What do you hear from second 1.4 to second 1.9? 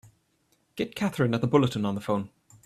the Bulletin